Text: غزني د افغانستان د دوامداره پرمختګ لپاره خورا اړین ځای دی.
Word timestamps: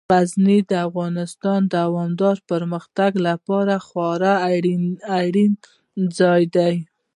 غزني 0.13 0.59
د 0.71 0.73
افغانستان 0.87 1.59
د 1.65 1.69
دوامداره 1.77 2.45
پرمختګ 2.51 3.11
لپاره 3.27 3.75
خورا 3.87 4.35
اړین 5.17 5.51
ځای 6.19 6.43
دی. 6.55 6.75